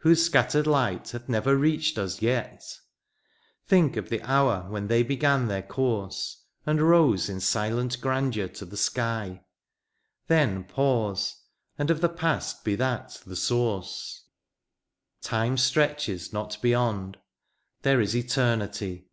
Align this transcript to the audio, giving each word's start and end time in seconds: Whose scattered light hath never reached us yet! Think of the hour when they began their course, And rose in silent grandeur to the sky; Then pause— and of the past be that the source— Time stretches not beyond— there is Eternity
Whose 0.00 0.22
scattered 0.22 0.66
light 0.66 1.08
hath 1.12 1.30
never 1.30 1.56
reached 1.56 1.96
us 1.96 2.20
yet! 2.20 2.62
Think 3.66 3.96
of 3.96 4.10
the 4.10 4.20
hour 4.20 4.66
when 4.68 4.88
they 4.88 5.02
began 5.02 5.48
their 5.48 5.62
course, 5.62 6.44
And 6.66 6.82
rose 6.82 7.30
in 7.30 7.40
silent 7.40 7.98
grandeur 8.02 8.48
to 8.48 8.66
the 8.66 8.76
sky; 8.76 9.46
Then 10.26 10.64
pause— 10.64 11.40
and 11.78 11.90
of 11.90 12.02
the 12.02 12.10
past 12.10 12.64
be 12.64 12.74
that 12.76 13.22
the 13.26 13.34
source— 13.34 14.26
Time 15.22 15.56
stretches 15.56 16.34
not 16.34 16.60
beyond— 16.60 17.16
there 17.80 18.02
is 18.02 18.14
Eternity 18.14 19.08